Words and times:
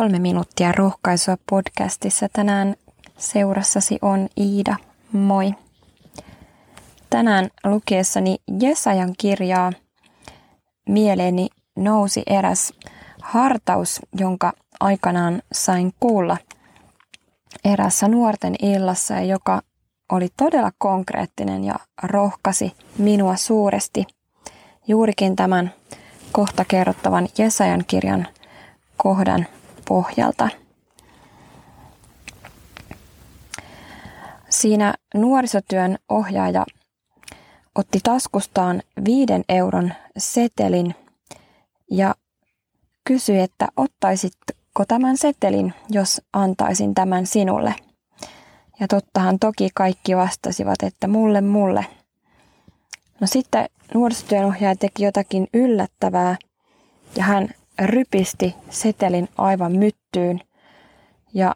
Kolme 0.00 0.18
minuuttia 0.18 0.72
rohkaisua 0.72 1.36
podcastissa 1.50 2.28
tänään 2.32 2.74
seurassasi 3.18 3.98
on 4.02 4.28
Iida. 4.38 4.76
Moi. 5.12 5.54
Tänään 7.10 7.50
lukiessani 7.64 8.36
Jesajan 8.60 9.14
kirjaa 9.18 9.72
mieleeni 10.88 11.48
nousi 11.76 12.22
eräs 12.26 12.72
hartaus, 13.22 14.00
jonka 14.18 14.52
aikanaan 14.80 15.42
sain 15.52 15.92
kuulla 16.00 16.36
erässä 17.64 18.08
nuorten 18.08 18.54
illassa 18.62 19.14
ja 19.14 19.24
joka 19.24 19.62
oli 20.12 20.28
todella 20.36 20.70
konkreettinen 20.78 21.64
ja 21.64 21.74
rohkasi 22.02 22.72
minua 22.98 23.36
suuresti 23.36 24.06
juurikin 24.88 25.36
tämän 25.36 25.72
kohta 26.32 26.64
kerrottavan 26.64 27.28
Jesajan 27.38 27.84
kirjan 27.86 28.28
kohdan 28.96 29.46
pohjalta. 29.90 30.48
Siinä 34.48 34.94
nuorisotyön 35.14 35.98
ohjaaja 36.08 36.66
otti 37.74 38.00
taskustaan 38.02 38.82
viiden 39.04 39.44
euron 39.48 39.92
setelin 40.18 40.94
ja 41.90 42.14
kysyi, 43.04 43.40
että 43.40 43.68
ottaisitko 43.76 44.84
tämän 44.88 45.16
setelin, 45.16 45.74
jos 45.88 46.22
antaisin 46.32 46.94
tämän 46.94 47.26
sinulle. 47.26 47.74
Ja 48.80 48.88
tottahan 48.88 49.38
toki 49.38 49.68
kaikki 49.74 50.16
vastasivat, 50.16 50.82
että 50.82 51.08
mulle, 51.08 51.40
mulle. 51.40 51.86
No 53.20 53.26
sitten 53.26 53.68
nuorisotyönohjaaja 53.94 54.76
teki 54.76 55.04
jotakin 55.04 55.48
yllättävää 55.54 56.36
ja 57.16 57.24
hän 57.24 57.48
rypisti 57.80 58.54
setelin 58.70 59.28
aivan 59.38 59.72
myttyyn 59.72 60.40
ja 61.34 61.54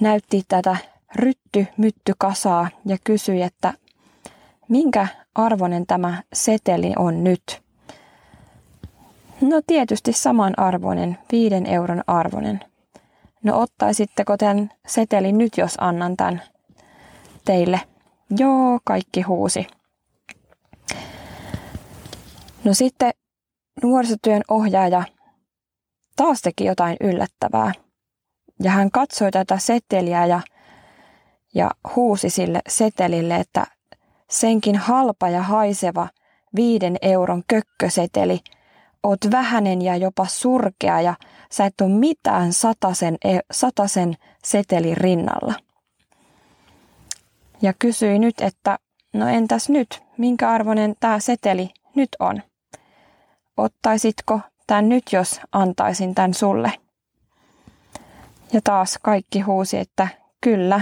näytti 0.00 0.42
tätä 0.48 0.76
rytty 1.14 1.66
kasaa 2.18 2.68
ja 2.86 2.96
kysyi, 3.04 3.42
että 3.42 3.74
minkä 4.68 5.06
arvoinen 5.34 5.86
tämä 5.86 6.22
seteli 6.32 6.92
on 6.98 7.24
nyt. 7.24 7.62
No 9.40 9.60
tietysti 9.66 10.12
saman 10.12 10.54
arvoinen, 10.56 11.18
viiden 11.32 11.66
euron 11.66 12.04
arvoinen. 12.06 12.60
No 13.42 13.60
ottaisitteko 13.60 14.36
tämän 14.36 14.70
setelin 14.86 15.38
nyt, 15.38 15.58
jos 15.58 15.74
annan 15.80 16.16
tämän 16.16 16.42
teille? 17.44 17.80
Joo, 18.38 18.80
kaikki 18.84 19.22
huusi. 19.22 19.66
No 22.64 22.74
sitten 22.74 23.12
nuorisotyön 23.82 24.42
ohjaaja 24.48 25.02
taas 26.16 26.42
teki 26.42 26.64
jotain 26.64 26.96
yllättävää. 27.00 27.72
Ja 28.62 28.70
hän 28.70 28.90
katsoi 28.90 29.30
tätä 29.30 29.58
seteliä 29.58 30.26
ja, 30.26 30.40
ja 31.54 31.70
huusi 31.96 32.30
sille 32.30 32.60
setelille, 32.68 33.36
että 33.36 33.66
senkin 34.30 34.76
halpa 34.76 35.28
ja 35.28 35.42
haiseva 35.42 36.08
viiden 36.54 36.96
euron 37.02 37.42
kökköseteli, 37.48 38.38
oot 39.02 39.20
vähänen 39.30 39.82
ja 39.82 39.96
jopa 39.96 40.26
surkea 40.26 41.00
ja 41.00 41.14
sä 41.52 41.66
et 41.66 41.80
ole 41.80 41.90
mitään 41.90 42.52
satasen, 42.52 43.16
e, 43.24 43.38
satasen 43.52 44.14
setelin 44.44 44.96
rinnalla. 44.96 45.54
Ja 47.62 47.72
kysyi 47.78 48.18
nyt, 48.18 48.40
että 48.40 48.78
no 49.12 49.28
entäs 49.28 49.68
nyt, 49.68 50.02
minkä 50.18 50.50
arvoinen 50.50 50.94
tämä 51.00 51.18
seteli 51.18 51.70
nyt 51.94 52.08
on? 52.18 52.42
Ottaisitko 53.60 54.40
tämän 54.66 54.88
nyt, 54.88 55.12
jos 55.12 55.40
antaisin 55.52 56.14
tämän 56.14 56.34
sulle? 56.34 56.72
Ja 58.52 58.60
taas 58.64 58.98
kaikki 59.02 59.40
huusi, 59.40 59.78
että 59.78 60.08
kyllä. 60.40 60.80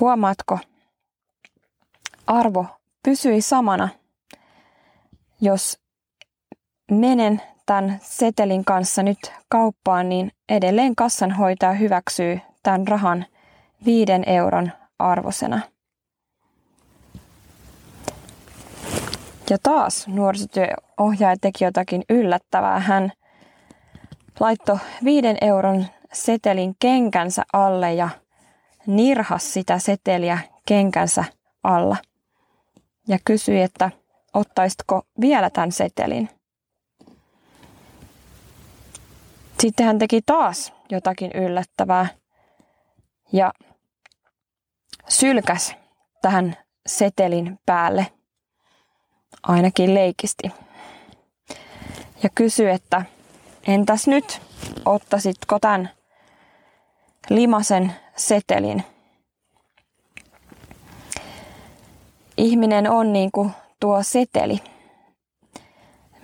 Huomaatko, 0.00 0.58
arvo 2.26 2.66
pysyi 3.02 3.40
samana, 3.40 3.88
jos 5.40 5.80
menen 6.90 7.42
tämän 7.66 7.98
setelin 8.02 8.64
kanssa 8.64 9.02
nyt 9.02 9.32
kauppaan, 9.48 10.08
niin 10.08 10.32
edelleen 10.48 10.96
kassanhoitaja 10.96 11.72
hyväksyy 11.72 12.40
tämän 12.62 12.88
rahan 12.88 13.26
viiden 13.84 14.24
euron 14.28 14.72
arvosena. 14.98 15.60
Ja 19.50 19.58
taas 19.62 20.08
nuorisotyöohjaaja 20.08 21.36
teki 21.40 21.64
jotakin 21.64 22.02
yllättävää. 22.08 22.80
Hän 22.80 23.12
laittoi 24.40 24.78
viiden 25.04 25.38
euron 25.40 25.86
setelin 26.12 26.76
kenkänsä 26.78 27.42
alle 27.52 27.94
ja 27.94 28.08
nirhas 28.86 29.52
sitä 29.52 29.78
seteliä 29.78 30.38
kenkänsä 30.66 31.24
alla. 31.62 31.96
Ja 33.08 33.18
kysyi, 33.24 33.62
että 33.62 33.90
ottaisitko 34.34 35.02
vielä 35.20 35.50
tämän 35.50 35.72
setelin. 35.72 36.28
Sitten 39.60 39.86
hän 39.86 39.98
teki 39.98 40.20
taas 40.26 40.72
jotakin 40.90 41.30
yllättävää 41.34 42.06
ja 43.32 43.52
sylkäs 45.08 45.76
tähän 46.22 46.56
setelin 46.86 47.58
päälle– 47.66 48.06
ainakin 49.42 49.94
leikisti. 49.94 50.52
Ja 52.22 52.28
kysyi, 52.34 52.70
että 52.70 53.02
entäs 53.66 54.06
nyt, 54.06 54.40
ottasitko 54.84 55.58
tämän 55.58 55.90
limasen 57.30 57.92
setelin? 58.16 58.84
Ihminen 62.36 62.90
on 62.90 63.12
niin 63.12 63.32
kuin 63.32 63.50
tuo 63.80 64.02
seteli. 64.02 64.60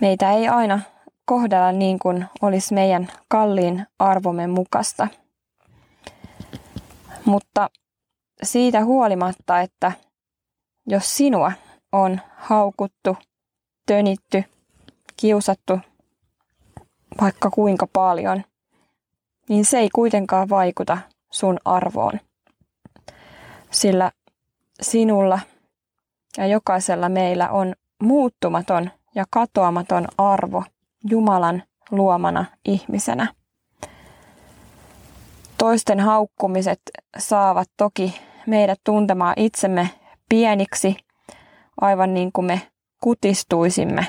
Meitä 0.00 0.32
ei 0.32 0.48
aina 0.48 0.80
kohdella 1.24 1.72
niin 1.72 1.98
kuin 1.98 2.26
olisi 2.42 2.74
meidän 2.74 3.08
kalliin 3.28 3.86
arvomme 3.98 4.46
mukasta. 4.46 5.08
Mutta 7.24 7.70
siitä 8.42 8.84
huolimatta, 8.84 9.60
että 9.60 9.92
jos 10.86 11.16
sinua 11.16 11.52
on 11.94 12.20
haukuttu, 12.36 13.16
tönitty, 13.86 14.44
kiusattu 15.16 15.78
vaikka 17.20 17.50
kuinka 17.50 17.86
paljon, 17.92 18.44
niin 19.48 19.64
se 19.64 19.78
ei 19.78 19.88
kuitenkaan 19.94 20.48
vaikuta 20.48 20.98
sun 21.30 21.58
arvoon. 21.64 22.20
Sillä 23.70 24.12
sinulla 24.82 25.40
ja 26.36 26.46
jokaisella 26.46 27.08
meillä 27.08 27.50
on 27.50 27.74
muuttumaton 28.02 28.90
ja 29.14 29.24
katoamaton 29.30 30.08
arvo 30.18 30.64
Jumalan 31.10 31.62
luomana 31.90 32.44
ihmisenä. 32.64 33.34
Toisten 35.58 36.00
haukkumiset 36.00 36.80
saavat 37.18 37.70
toki 37.76 38.20
meidät 38.46 38.80
tuntemaan 38.84 39.34
itsemme 39.36 39.90
pieniksi 40.28 40.96
aivan 41.80 42.14
niin 42.14 42.32
kuin 42.32 42.46
me 42.46 42.60
kutistuisimme. 43.00 44.06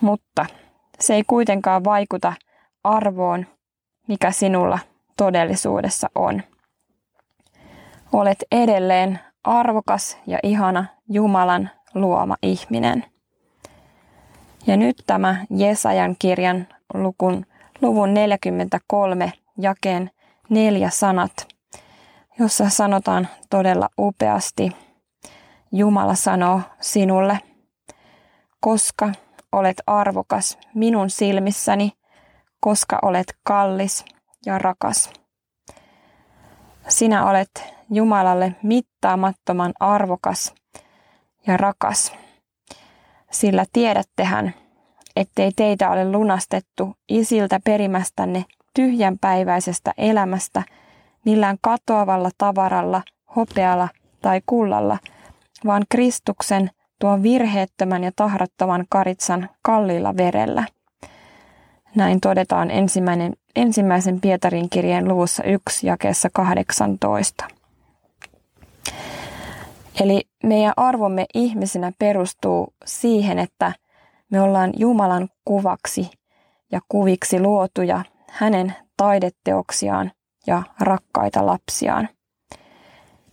Mutta 0.00 0.46
se 1.00 1.14
ei 1.14 1.24
kuitenkaan 1.26 1.84
vaikuta 1.84 2.32
arvoon, 2.84 3.46
mikä 4.08 4.30
sinulla 4.30 4.78
todellisuudessa 5.16 6.08
on. 6.14 6.42
Olet 8.12 8.44
edelleen 8.52 9.18
arvokas 9.44 10.18
ja 10.26 10.38
ihana 10.42 10.84
Jumalan 11.08 11.70
luoma 11.94 12.36
ihminen. 12.42 13.04
Ja 14.66 14.76
nyt 14.76 14.96
tämä 15.06 15.44
Jesajan 15.50 16.16
kirjan 16.18 16.66
lukun, 16.94 17.46
luvun 17.80 18.14
43 18.14 19.32
jakeen 19.58 20.10
neljä 20.48 20.90
sanat, 20.90 21.48
jossa 22.38 22.68
sanotaan 22.68 23.28
todella 23.50 23.88
upeasti– 23.98 24.72
Jumala 25.74 26.14
sanoo 26.14 26.60
sinulle, 26.80 27.38
koska 28.60 29.12
olet 29.52 29.76
arvokas 29.86 30.58
minun 30.74 31.10
silmissäni, 31.10 31.92
koska 32.60 32.98
olet 33.02 33.26
kallis 33.44 34.04
ja 34.46 34.58
rakas. 34.58 35.10
Sinä 36.88 37.26
olet 37.26 37.50
Jumalalle 37.90 38.54
mittaamattoman 38.62 39.72
arvokas 39.80 40.54
ja 41.46 41.56
rakas, 41.56 42.12
sillä 43.30 43.64
tiedättehän, 43.72 44.54
ettei 45.16 45.52
teitä 45.56 45.90
ole 45.90 46.12
lunastettu 46.12 46.94
isiltä 47.08 47.60
perimästänne 47.64 48.44
tyhjänpäiväisestä 48.74 49.92
elämästä 49.98 50.62
millään 51.24 51.56
katoavalla 51.60 52.30
tavaralla, 52.38 53.02
hopealla 53.36 53.88
tai 54.22 54.40
kullalla– 54.46 54.98
vaan 55.66 55.84
Kristuksen 55.88 56.70
tuon 56.98 57.22
virheettömän 57.22 58.04
ja 58.04 58.12
tahrattoman 58.16 58.84
karitsan 58.88 59.50
kalliilla 59.62 60.16
verellä. 60.16 60.64
Näin 61.94 62.20
todetaan 62.20 62.70
ensimmäinen, 62.70 63.32
ensimmäisen 63.56 64.20
Pietarin 64.20 64.70
kirjeen 64.70 65.08
luvussa 65.08 65.44
1 65.44 65.86
jakeessa 65.86 66.28
18. 66.32 67.44
Eli 70.00 70.22
meidän 70.42 70.72
arvomme 70.76 71.26
ihmisenä 71.34 71.92
perustuu 71.98 72.74
siihen, 72.84 73.38
että 73.38 73.72
me 74.30 74.40
ollaan 74.40 74.72
Jumalan 74.76 75.28
kuvaksi 75.44 76.10
ja 76.72 76.80
kuviksi 76.88 77.40
luotuja 77.40 78.04
hänen 78.30 78.74
taideteoksiaan 78.96 80.12
ja 80.46 80.62
rakkaita 80.80 81.46
lapsiaan. 81.46 82.08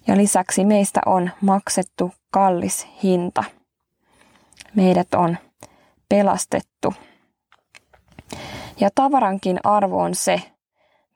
Ja 0.10 0.18
lisäksi 0.18 0.66
meistä 0.66 1.02
on 1.06 1.32
maksettu 1.42 2.12
kallis 2.32 2.88
hinta. 3.04 3.44
Meidät 4.76 5.14
on 5.14 5.38
pelastettu. 6.10 6.94
Ja 8.80 8.90
tavarankin 8.96 9.60
arvo 9.64 10.02
on 10.02 10.16
se, 10.16 10.42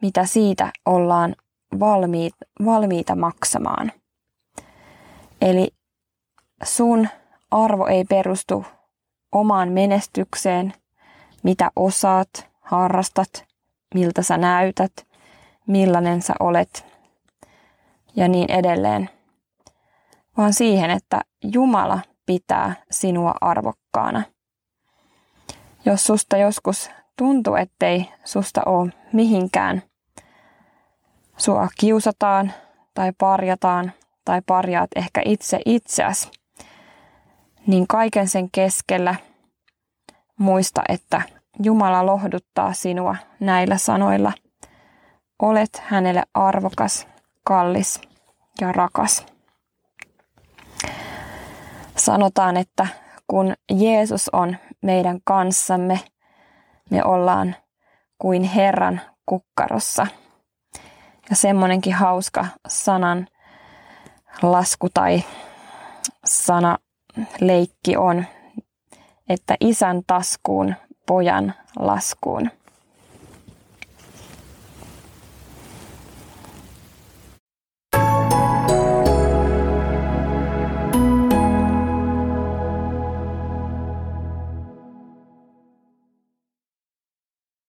mitä 0.02 0.26
siitä 0.26 0.72
ollaan 0.86 1.36
valmiit, 1.80 2.34
valmiita 2.66 3.16
maksamaan. 3.16 3.92
Eli 5.42 5.68
sun 6.64 7.08
arvo 7.52 7.88
ei 7.88 8.06
perustu 8.06 8.66
omaan 9.32 9.72
menestykseen, 9.72 10.74
mitä 11.44 11.72
osaat, 11.76 12.30
harrastat, 12.62 13.46
miltä 13.94 14.22
sä 14.22 14.38
näytät, 14.38 15.08
millainen 15.68 16.22
sä 16.22 16.34
olet 16.40 16.93
ja 18.16 18.28
niin 18.28 18.52
edelleen, 18.52 19.10
vaan 20.38 20.54
siihen, 20.54 20.90
että 20.90 21.22
Jumala 21.44 22.00
pitää 22.26 22.76
sinua 22.92 23.34
arvokkaana. 23.42 24.24
Jos 25.86 26.04
susta 26.04 26.38
joskus 26.38 26.90
tuntuu, 27.18 27.56
ettei 27.56 28.10
susta 28.26 28.62
ole 28.66 28.94
mihinkään, 29.14 29.82
sua 31.38 31.68
kiusataan 31.80 32.54
tai 32.94 33.12
parjataan 33.18 33.92
tai 34.26 34.42
parjaat 34.46 34.90
ehkä 34.96 35.22
itse 35.26 35.60
itseäsi, 35.66 36.32
niin 37.68 37.88
kaiken 37.88 38.28
sen 38.28 38.52
keskellä 38.52 39.16
muista, 40.40 40.82
että 40.90 41.22
Jumala 41.64 42.06
lohduttaa 42.06 42.74
sinua 42.74 43.16
näillä 43.40 43.78
sanoilla. 43.78 44.32
Olet 45.42 45.84
hänelle 45.86 46.24
arvokas, 46.34 47.08
kallis 47.44 48.02
ja 48.62 48.72
rakas. 48.72 49.26
Sanotaan, 51.96 52.58
että 52.58 52.88
kun 53.28 53.54
Jeesus 53.72 54.30
on 54.30 54.58
meidän 54.82 55.20
kanssamme, 55.24 56.00
me 56.90 57.04
ollaan 57.04 57.56
kuin 58.18 58.44
Herran 58.44 59.02
kukkarossa. 59.26 60.08
Ja 61.30 61.36
semmonenkin 61.36 61.94
hauska 61.94 62.46
sanan 62.68 63.28
lasku 64.42 64.90
tai 64.94 65.24
sana 66.26 66.78
leikki 67.40 67.98
on, 67.98 68.26
että 69.30 69.56
isän 69.60 70.02
taskuun 70.08 70.76
pojan 71.08 71.54
laskuun. 71.80 72.52